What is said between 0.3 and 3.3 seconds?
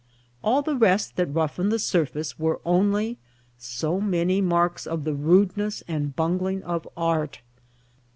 All the rest that roughen the surface, were onely